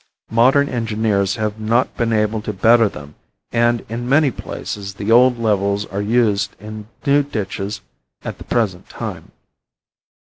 Modern 0.31 0.67
engineers 0.67 1.35
have 1.35 1.59
not 1.59 1.95
been 1.95 2.11
able 2.11 2.41
to 2.41 2.51
better 2.53 2.89
them 2.89 3.13
and 3.51 3.85
in 3.87 4.09
many 4.09 4.31
places 4.31 4.95
the 4.95 5.11
old 5.11 5.37
levels 5.37 5.85
are 5.85 6.01
used 6.01 6.55
in 6.59 6.87
new 7.05 7.21
ditches 7.21 7.81
at 8.23 8.39
the 8.39 8.43
present 8.43 8.89
time. 8.89 9.31